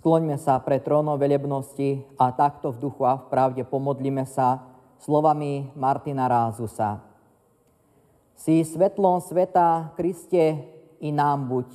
Skloňme 0.00 0.40
sa 0.40 0.56
pre 0.64 0.80
trónom 0.80 1.20
velebnosti 1.20 2.00
a 2.16 2.32
takto 2.32 2.72
v 2.72 2.88
duchu 2.88 3.04
a 3.04 3.20
v 3.20 3.28
pravde 3.28 3.60
pomodlíme 3.68 4.24
sa 4.24 4.64
slovami 4.96 5.68
Martina 5.76 6.24
Rázusa. 6.24 7.04
Si 8.32 8.64
svetlom 8.64 9.20
sveta, 9.20 9.92
Kriste, 10.00 10.56
i 11.04 11.12
nám 11.12 11.44
buď. 11.52 11.68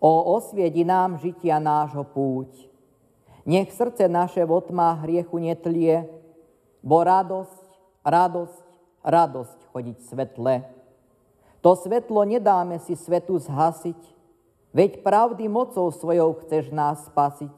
O 0.00 0.40
osviedi 0.40 0.88
nám 0.88 1.20
žitia 1.20 1.60
nášho 1.60 2.00
púť. 2.00 2.48
Nech 3.44 3.76
srdce 3.76 4.08
naše 4.08 4.40
v 4.48 4.64
otmách 4.64 5.04
hriechu 5.04 5.36
netlie, 5.36 6.08
bo 6.80 7.04
radosť, 7.04 7.68
radosť, 8.08 8.64
radosť 9.04 9.58
chodiť 9.68 9.96
svetle. 10.00 10.64
To 11.60 11.76
svetlo 11.76 12.24
nedáme 12.24 12.80
si 12.80 12.96
svetu 12.96 13.36
zhasiť, 13.36 14.16
Veď 14.72 15.00
pravdy 15.00 15.48
mocou 15.48 15.88
svojou 15.88 16.36
chceš 16.44 16.68
nás 16.68 17.08
spasiť. 17.08 17.52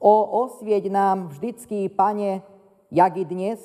O, 0.00 0.14
osvieť 0.46 0.88
nám 0.88 1.34
vždycky, 1.34 1.90
Pane, 1.90 2.40
jak 2.88 3.12
i 3.18 3.24
dnes, 3.26 3.60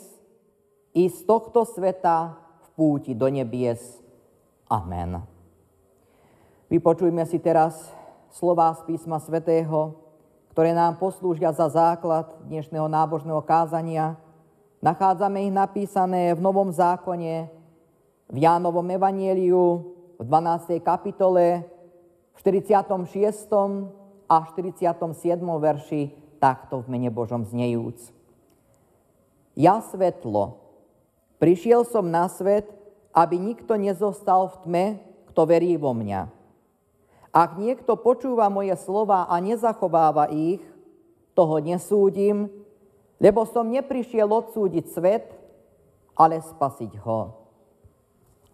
i 0.96 1.08
z 1.08 1.24
tohto 1.24 1.64
sveta 1.64 2.36
v 2.36 2.68
púti 2.76 3.12
do 3.14 3.28
nebies. 3.28 4.02
Amen. 4.66 5.22
Vypočujme 6.68 7.24
si 7.30 7.38
teraz 7.38 7.94
slova 8.34 8.74
z 8.74 8.82
písma 8.90 9.22
svätého, 9.22 9.96
ktoré 10.56 10.74
nám 10.74 10.98
poslúžia 10.98 11.54
za 11.54 11.70
základ 11.70 12.32
dnešného 12.48 12.90
nábožného 12.90 13.44
kázania. 13.46 14.18
Nachádzame 14.82 15.46
ich 15.46 15.54
napísané 15.54 16.34
v 16.34 16.42
Novom 16.42 16.72
zákone, 16.72 17.48
v 18.32 18.38
Jánovom 18.40 18.88
evanieliu, 18.90 19.94
v 20.18 20.24
12. 20.24 20.80
kapitole, 20.82 21.75
v 22.36 22.40
46. 22.44 23.48
a 24.28 24.36
47. 24.52 25.40
verši 25.40 26.02
takto 26.38 26.84
v 26.84 26.88
mene 26.92 27.10
Božom 27.10 27.48
znejúc. 27.48 28.12
Ja 29.56 29.80
svetlo, 29.80 30.60
prišiel 31.40 31.88
som 31.88 32.12
na 32.12 32.28
svet, 32.28 32.68
aby 33.16 33.40
nikto 33.40 33.80
nezostal 33.80 34.52
v 34.52 34.56
tme, 34.68 34.86
kto 35.32 35.42
verí 35.48 35.80
vo 35.80 35.96
mňa. 35.96 36.28
Ak 37.32 37.60
niekto 37.60 37.96
počúva 38.00 38.52
moje 38.52 38.76
slova 38.80 39.28
a 39.28 39.36
nezachováva 39.40 40.32
ich, 40.32 40.64
toho 41.36 41.60
nesúdim, 41.60 42.48
lebo 43.20 43.44
som 43.44 43.68
neprišiel 43.68 44.28
odsúdiť 44.28 44.86
svet, 44.88 45.36
ale 46.16 46.40
spasiť 46.40 46.96
ho. 47.04 47.36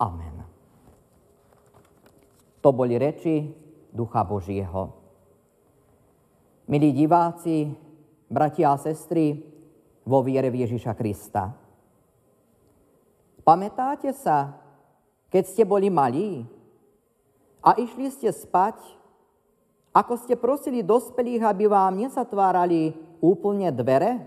Amen. 0.01 0.41
To 2.65 2.69
boli 2.73 2.97
reči 2.97 3.53
Ducha 3.91 4.23
Božieho. 4.23 4.95
Milí 6.71 6.95
diváci, 6.95 7.67
bratia 8.31 8.71
a 8.71 8.79
sestry, 8.79 9.43
vo 10.07 10.23
viere 10.23 10.47
v 10.47 10.63
Ježiša 10.63 10.95
Krista. 10.95 11.51
Pamätáte 13.43 14.15
sa, 14.15 14.55
keď 15.27 15.43
ste 15.43 15.63
boli 15.67 15.91
malí 15.91 16.47
a 17.59 17.75
išli 17.75 18.07
ste 18.09 18.31
spať, 18.31 18.79
ako 19.91 20.15
ste 20.23 20.39
prosili 20.39 20.79
dospelých, 20.79 21.43
aby 21.43 21.67
vám 21.67 21.99
nezatvárali 21.99 22.95
úplne 23.19 23.67
dvere? 23.75 24.23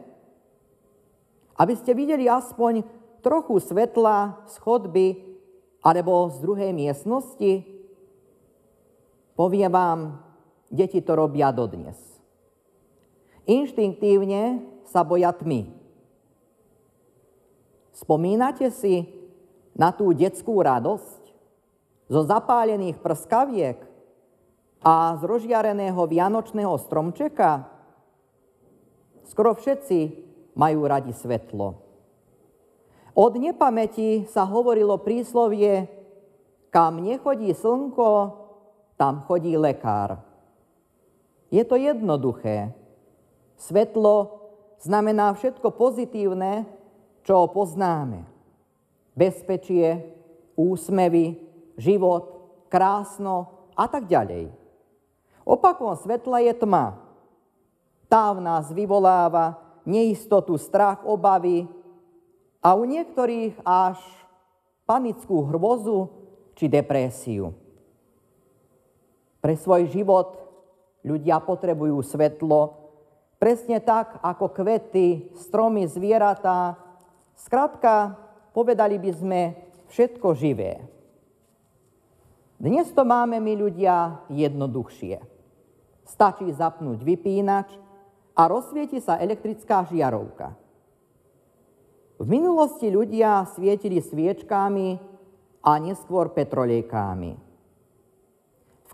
Aby 1.56 1.72
ste 1.80 1.96
videli 1.96 2.28
aspoň 2.28 2.84
trochu 3.24 3.56
svetla 3.64 4.44
z 4.44 4.54
chodby 4.60 5.06
alebo 5.80 6.28
z 6.28 6.36
druhej 6.44 6.76
miestnosti? 6.76 7.73
Poviem 9.34 9.66
vám, 9.66 9.98
deti 10.70 11.02
to 11.02 11.18
robia 11.18 11.50
dodnes. 11.50 11.98
Inštinktívne 13.50 14.62
sa 14.86 15.02
boja 15.02 15.34
tmy. 15.34 15.66
Spomínate 17.94 18.70
si 18.70 19.10
na 19.74 19.90
tú 19.90 20.14
detskú 20.14 20.62
radosť 20.62 21.22
zo 22.06 22.20
zapálených 22.22 23.02
prskaviek 23.02 23.78
a 24.86 25.18
z 25.18 25.22
rozžiareného 25.26 25.98
vianočného 26.06 26.74
stromčeka? 26.78 27.66
Skoro 29.26 29.58
všetci 29.58 29.98
majú 30.54 30.86
radi 30.86 31.10
svetlo. 31.10 31.74
Od 33.14 33.32
nepamäti 33.38 34.26
sa 34.30 34.46
hovorilo 34.46 35.02
príslovie, 35.02 35.86
kam 36.70 37.02
nechodí 37.02 37.50
slnko, 37.54 38.43
tam 38.94 39.22
chodí 39.26 39.54
lekár. 39.58 40.22
Je 41.50 41.62
to 41.62 41.78
jednoduché. 41.78 42.74
Svetlo 43.54 44.42
znamená 44.82 45.34
všetko 45.34 45.70
pozitívne, 45.74 46.66
čo 47.22 47.46
poznáme. 47.50 48.26
Bezpečie, 49.14 50.02
úsmevy, 50.58 51.38
život, 51.78 52.34
krásno 52.66 53.70
a 53.78 53.86
tak 53.86 54.10
ďalej. 54.10 54.50
Opakom 55.46 55.94
svetla 55.94 56.42
je 56.42 56.54
tma. 56.58 56.98
Tá 58.10 58.34
v 58.34 58.40
nás 58.42 58.70
vyvoláva 58.74 59.58
neistotu, 59.86 60.56
strach, 60.58 61.04
obavy 61.04 61.68
a 62.64 62.72
u 62.74 62.82
niektorých 62.88 63.60
až 63.62 64.00
panickú 64.88 65.44
hrvozu 65.48 66.08
či 66.56 66.66
depresiu. 66.66 67.63
Pre 69.44 69.52
svoj 69.60 69.92
život 69.92 70.40
ľudia 71.04 71.36
potrebujú 71.36 72.00
svetlo, 72.00 72.80
presne 73.36 73.76
tak 73.76 74.16
ako 74.24 74.48
kvety, 74.56 75.36
stromy, 75.36 75.84
zvieratá. 75.84 76.80
Skrátka, 77.36 78.16
povedali 78.56 78.96
by 78.96 79.10
sme 79.12 79.40
všetko 79.92 80.32
živé. 80.32 80.80
Dnes 82.56 82.88
to 82.96 83.04
máme 83.04 83.36
my 83.36 83.52
ľudia 83.52 84.24
jednoduchšie. 84.32 85.20
Stačí 86.08 86.48
zapnúť 86.48 87.04
vypínač 87.04 87.68
a 88.32 88.48
rozsvieti 88.48 88.96
sa 88.96 89.20
elektrická 89.20 89.84
žiarovka. 89.84 90.56
V 92.16 92.24
minulosti 92.24 92.88
ľudia 92.88 93.44
svietili 93.52 94.00
sviečkami 94.00 94.96
a 95.60 95.72
neskôr 95.76 96.32
petrolejkámi 96.32 97.43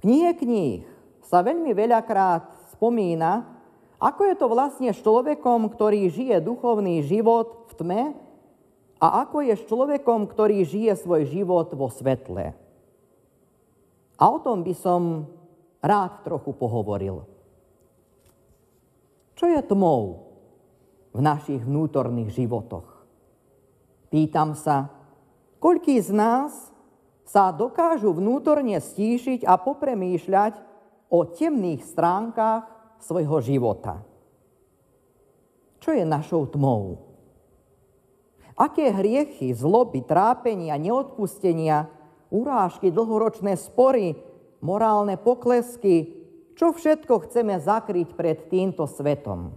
knihe 0.02 0.32
kníh 0.36 0.84
sa 1.24 1.44
veľmi 1.44 1.70
veľakrát 1.76 2.74
spomína, 2.74 3.46
ako 4.00 4.32
je 4.32 4.34
to 4.34 4.46
vlastne 4.48 4.90
s 4.90 4.98
človekom, 5.04 5.68
ktorý 5.70 6.08
žije 6.08 6.40
duchovný 6.40 7.04
život 7.04 7.68
v 7.68 7.72
tme 7.76 8.02
a 9.00 9.06
ako 9.24 9.44
je 9.44 9.54
s 9.60 9.62
človekom, 9.68 10.28
ktorý 10.28 10.64
žije 10.64 10.96
svoj 10.96 11.28
život 11.28 11.68
vo 11.76 11.92
svetle. 11.92 12.56
A 14.20 14.24
o 14.28 14.38
tom 14.40 14.64
by 14.64 14.74
som 14.76 15.28
rád 15.80 16.24
trochu 16.24 16.52
pohovoril. 16.52 17.24
Čo 19.36 19.48
je 19.48 19.60
tmou 19.64 20.28
v 21.16 21.20
našich 21.24 21.64
vnútorných 21.64 22.28
životoch? 22.28 22.84
Pýtam 24.12 24.52
sa, 24.52 24.92
koľký 25.56 25.96
z 26.00 26.12
nás 26.12 26.52
sa 27.30 27.54
dokážu 27.54 28.10
vnútorne 28.10 28.82
stíšiť 28.82 29.46
a 29.46 29.54
popremýšľať 29.54 30.58
o 31.14 31.22
temných 31.30 31.86
stránkach 31.86 32.66
svojho 32.98 33.38
života. 33.38 34.02
Čo 35.78 35.94
je 35.94 36.02
našou 36.02 36.50
tmou? 36.50 37.06
Aké 38.58 38.90
hriechy, 38.90 39.54
zloby, 39.54 40.02
trápenia, 40.02 40.74
neodpustenia, 40.74 41.86
urážky, 42.34 42.90
dlhoročné 42.90 43.54
spory, 43.54 44.18
morálne 44.58 45.14
poklesky, 45.14 46.18
čo 46.58 46.74
všetko 46.74 47.30
chceme 47.30 47.56
zakryť 47.62 48.12
pred 48.18 48.50
týmto 48.50 48.90
svetom? 48.90 49.54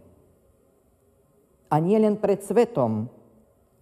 A 1.73 1.75
nie 1.81 1.97
len 1.97 2.21
pred 2.21 2.39
svetom, 2.39 3.09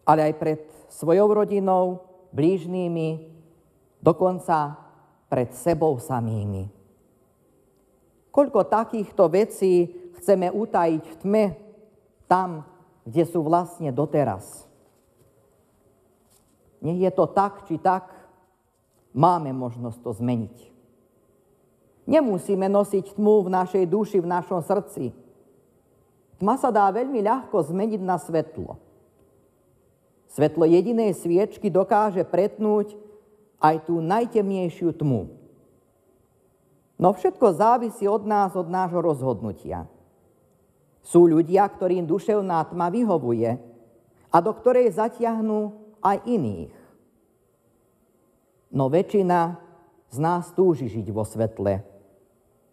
ale 0.08 0.32
aj 0.32 0.34
pred 0.40 0.62
svojou 0.90 1.28
rodinou, 1.44 2.02
blížnými, 2.32 3.41
dokonca 4.02 4.76
pred 5.32 5.54
sebou 5.56 5.96
samými. 6.02 6.68
Koľko 8.34 8.68
takýchto 8.68 9.32
vecí 9.32 9.88
chceme 10.20 10.52
utajiť 10.52 11.04
v 11.08 11.16
tme, 11.24 11.46
tam, 12.28 12.64
kde 13.04 13.24
sú 13.28 13.44
vlastne 13.44 13.92
doteraz. 13.92 14.68
Nech 16.82 16.98
je 16.98 17.12
to 17.14 17.30
tak, 17.30 17.68
či 17.70 17.78
tak, 17.78 18.10
máme 19.14 19.54
možnosť 19.54 20.00
to 20.02 20.12
zmeniť. 20.18 20.58
Nemusíme 22.10 22.66
nosiť 22.66 23.20
tmu 23.20 23.46
v 23.46 23.54
našej 23.54 23.86
duši, 23.86 24.18
v 24.24 24.32
našom 24.32 24.64
srdci. 24.66 25.14
Tma 26.42 26.58
sa 26.58 26.74
dá 26.74 26.90
veľmi 26.90 27.22
ľahko 27.22 27.62
zmeniť 27.62 28.02
na 28.02 28.18
svetlo. 28.18 28.80
Svetlo 30.32 30.66
jedinej 30.66 31.14
sviečky 31.14 31.70
dokáže 31.70 32.26
pretnúť 32.26 32.96
aj 33.62 33.86
tú 33.86 34.02
najtemnejšiu 34.02 34.98
tmu. 34.98 35.30
No 36.98 37.14
všetko 37.14 37.58
závisí 37.58 38.10
od 38.10 38.26
nás, 38.26 38.58
od 38.58 38.66
nášho 38.66 39.02
rozhodnutia. 39.02 39.86
Sú 41.02 41.26
ľudia, 41.26 41.66
ktorým 41.66 42.06
duševná 42.06 42.62
tma 42.70 42.94
vyhovuje 42.94 43.58
a 44.30 44.38
do 44.38 44.52
ktorej 44.54 44.94
zatiahnú 44.94 45.74
aj 46.02 46.22
iných. 46.26 46.74
No 48.70 48.90
väčšina 48.90 49.58
z 50.14 50.18
nás 50.22 50.50
túži 50.54 50.90
žiť 50.90 51.08
vo 51.10 51.26
svetle. 51.26 51.82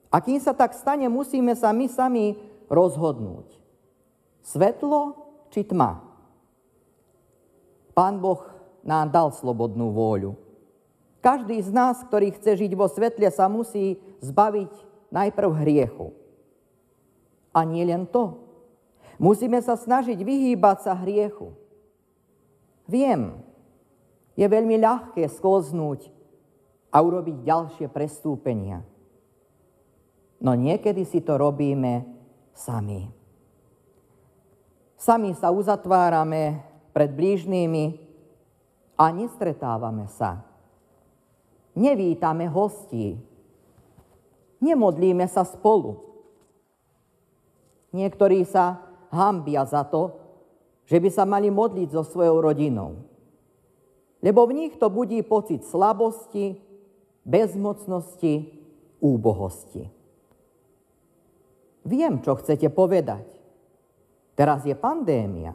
A 0.09 0.17
kým 0.25 0.41
sa 0.41 0.57
tak 0.57 0.73
stane, 0.73 1.09
musíme 1.09 1.53
sa 1.53 1.73
my 1.73 1.87
sami 1.89 2.37
rozhodnúť. 2.69 3.49
Svetlo 4.45 5.17
či 5.53 5.65
tma? 5.65 6.01
Pán 7.93 8.21
Boh 8.21 8.41
nám 8.85 9.13
dal 9.13 9.29
slobodnú 9.33 9.93
vôľu. 9.93 10.48
Každý 11.29 11.61
z 11.61 11.69
nás, 11.77 12.01
ktorý 12.09 12.33
chce 12.41 12.57
žiť 12.57 12.73
vo 12.73 12.89
svetle, 12.89 13.29
sa 13.29 13.53
musí 13.53 14.01
zbaviť 14.25 14.73
najprv 15.13 15.61
hriechu. 15.61 16.17
A 17.53 17.69
nie 17.69 17.85
len 17.85 18.09
to. 18.09 18.49
Musíme 19.21 19.61
sa 19.61 19.77
snažiť 19.77 20.17
vyhýbať 20.17 20.89
sa 20.89 20.97
hriechu. 20.97 21.53
Viem, 22.89 23.45
je 24.41 24.47
veľmi 24.49 24.81
ľahké 24.81 25.29
sklznúť 25.29 26.09
a 26.89 26.97
urobiť 26.97 27.45
ďalšie 27.45 27.93
prestúpenia. 27.93 28.81
No 30.41 30.57
niekedy 30.57 31.05
si 31.05 31.21
to 31.21 31.37
robíme 31.37 32.09
sami. 32.57 33.05
Sami 34.97 35.37
sa 35.37 35.53
uzatvárame 35.53 36.65
pred 36.97 37.13
blížnými 37.13 38.01
a 38.97 39.13
nestretávame 39.13 40.09
sa. 40.09 40.48
Nevítame 41.79 42.51
hostí. 42.51 43.15
Nemodlíme 44.59 45.31
sa 45.31 45.47
spolu. 45.47 46.03
Niektorí 47.95 48.43
sa 48.43 48.83
hambia 49.15 49.63
za 49.63 49.87
to, 49.87 50.11
že 50.91 50.99
by 50.99 51.09
sa 51.15 51.23
mali 51.23 51.55
modliť 51.55 51.95
so 51.95 52.03
svojou 52.03 52.43
rodinou. 52.43 53.07
Lebo 54.19 54.43
v 54.51 54.67
nich 54.67 54.75
to 54.75 54.91
budí 54.91 55.23
pocit 55.23 55.63
slabosti, 55.63 56.59
bezmocnosti, 57.23 58.51
úbohosti. 58.99 59.87
Viem, 61.87 62.19
čo 62.27 62.35
chcete 62.35 62.67
povedať. 62.75 63.23
Teraz 64.35 64.67
je 64.67 64.75
pandémia. 64.75 65.55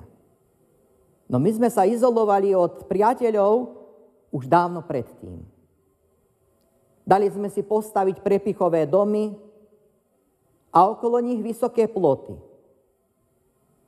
No 1.28 1.36
my 1.36 1.52
sme 1.52 1.68
sa 1.68 1.84
izolovali 1.84 2.56
od 2.56 2.88
priateľov 2.88 3.76
už 4.32 4.48
dávno 4.48 4.80
predtým. 4.88 5.53
Dali 7.04 7.28
sme 7.28 7.52
si 7.52 7.60
postaviť 7.60 8.24
prepichové 8.24 8.88
domy 8.88 9.36
a 10.72 10.88
okolo 10.88 11.20
nich 11.20 11.44
vysoké 11.44 11.86
ploty. 11.86 12.34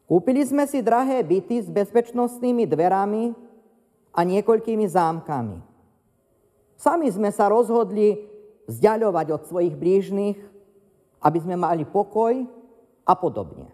Kúpili 0.05 0.45
sme 0.45 0.69
si 0.69 0.85
drahé 0.85 1.23
byty 1.25 1.65
s 1.65 1.69
bezpečnostnými 1.71 2.69
dverami 2.69 3.33
a 4.13 4.19
niekoľkými 4.21 4.85
zámkami. 4.85 5.57
Sami 6.77 7.07
sme 7.09 7.31
sa 7.33 7.49
rozhodli 7.49 8.27
vzdialovať 8.69 9.27
od 9.31 9.41
svojich 9.47 9.73
blížnych, 9.73 10.37
aby 11.23 11.37
sme 11.41 11.57
mali 11.57 11.87
pokoj 11.87 12.45
a 13.07 13.13
podobne. 13.17 13.71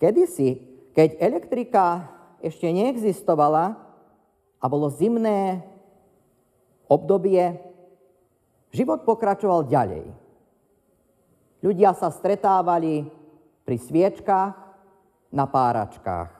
Kedysi, 0.00 0.58
keď 0.96 1.20
elektrika 1.20 2.08
ešte 2.40 2.66
neexistovala 2.72 3.76
a 4.58 4.64
bolo 4.66 4.88
zimné 4.88 5.60
obdobie, 6.90 7.54
život 8.74 9.06
pokračoval 9.06 9.70
ďalej. 9.70 10.10
Ľudia 11.62 11.94
sa 11.94 12.10
stretávali 12.10 13.06
pri 13.62 13.76
sviečkách, 13.78 14.70
na 15.30 15.46
páračkách. 15.46 16.30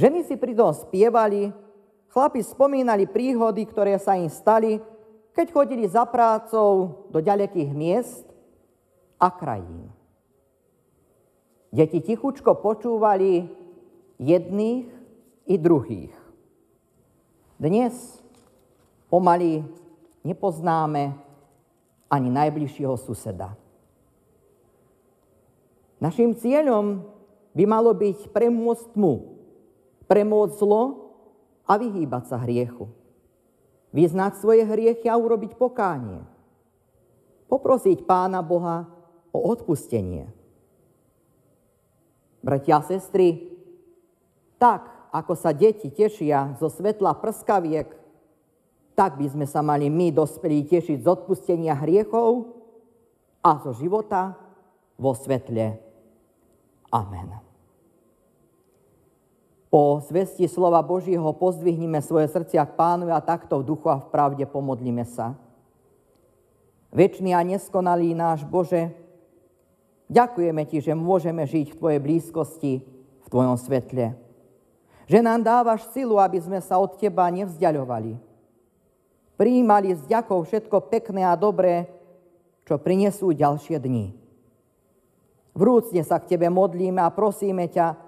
Ženy 0.00 0.24
si 0.24 0.40
pritom 0.40 0.72
spievali, 0.72 1.52
chlapi 2.08 2.40
spomínali 2.40 3.04
príhody, 3.04 3.68
ktoré 3.68 4.00
sa 4.00 4.16
im 4.16 4.32
stali, 4.32 4.80
keď 5.36 5.46
chodili 5.52 5.84
za 5.84 6.08
prácou 6.08 7.04
do 7.12 7.20
ďalekých 7.20 7.70
miest 7.76 8.24
a 9.20 9.28
krajín. 9.28 9.92
Deti 11.72 12.04
tichučko 12.04 12.56
počúvali 12.60 13.48
jedných 14.20 14.88
i 15.48 15.56
druhých. 15.56 16.12
Dnes 17.56 18.21
pomaly 19.12 19.60
nepoznáme 20.24 21.12
ani 22.08 22.28
najbližšieho 22.32 22.96
suseda. 22.96 23.52
Našim 26.00 26.32
cieľom 26.32 27.04
by 27.52 27.64
malo 27.68 27.92
byť 27.92 28.32
premôcť 28.32 28.96
tmu, 28.96 29.36
premôcť 30.08 30.54
zlo 30.56 31.12
a 31.68 31.76
vyhýbať 31.76 32.32
sa 32.32 32.40
hriechu. 32.40 32.88
Vyznať 33.92 34.40
svoje 34.40 34.64
hriechy 34.64 35.04
a 35.04 35.20
urobiť 35.20 35.60
pokánie. 35.60 36.24
Poprosiť 37.52 38.08
Pána 38.08 38.40
Boha 38.40 38.88
o 39.28 39.38
odpustenie. 39.52 40.32
Bratia 42.40 42.80
a 42.80 42.82
sestry, 42.82 43.52
tak 44.56 44.88
ako 45.12 45.36
sa 45.36 45.52
deti 45.52 45.92
tešia 45.92 46.56
zo 46.56 46.72
svetla 46.72 47.12
prskaviek, 47.20 48.01
tak 49.02 49.18
by 49.18 49.26
sme 49.26 49.50
sa 49.50 49.66
mali 49.66 49.90
my 49.90 50.14
dospelí 50.14 50.62
tešiť 50.62 51.02
z 51.02 51.10
odpustenia 51.10 51.74
hriechov 51.74 52.54
a 53.42 53.58
zo 53.58 53.74
života 53.74 54.38
vo 54.94 55.10
svetle. 55.10 55.74
Amen. 56.86 57.34
Po 59.66 59.98
zvesti 60.06 60.46
slova 60.46 60.78
Božího 60.86 61.34
pozdvihnime 61.34 61.98
svoje 61.98 62.30
srdcia 62.30 62.62
k 62.62 62.78
pánu 62.78 63.10
a 63.10 63.18
takto 63.18 63.58
v 63.58 63.74
duchu 63.74 63.90
a 63.90 63.98
v 63.98 64.06
pravde 64.06 64.46
pomodlíme 64.46 65.02
sa. 65.02 65.34
Večný 66.94 67.34
a 67.34 67.42
neskonalý 67.42 68.14
náš 68.14 68.46
Bože, 68.46 68.94
ďakujeme 70.14 70.62
Ti, 70.62 70.78
že 70.78 70.94
môžeme 70.94 71.42
žiť 71.42 71.74
v 71.74 71.78
Tvojej 71.82 71.98
blízkosti, 71.98 72.72
v 73.18 73.26
Tvojom 73.26 73.58
svetle. 73.58 74.14
Že 75.10 75.18
nám 75.26 75.42
dávaš 75.42 75.90
silu, 75.90 76.22
aby 76.22 76.38
sme 76.38 76.62
sa 76.62 76.78
od 76.78 76.94
Teba 77.02 77.26
nevzdialovali. 77.34 78.30
Príjmali 79.42 79.98
s 79.98 80.06
ďakou 80.06 80.46
všetko 80.46 80.86
pekné 80.86 81.26
a 81.26 81.34
dobré, 81.34 81.90
čo 82.62 82.78
prinesú 82.78 83.34
ďalšie 83.34 83.82
dni. 83.82 84.14
Vrúcne 85.50 86.06
sa 86.06 86.22
k 86.22 86.38
Tebe 86.38 86.46
modlíme 86.46 87.02
a 87.02 87.10
prosíme 87.10 87.66
ťa, 87.66 87.98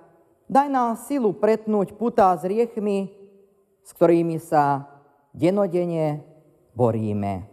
Daj 0.45 0.69
nám 0.69 1.01
silu 1.01 1.33
pretnúť 1.33 1.97
putá 1.97 2.37
s 2.37 2.45
riechmi, 2.45 3.09
s 3.81 3.91
ktorými 3.97 4.37
sa 4.37 4.85
denodene 5.33 6.21
boríme. 6.77 7.49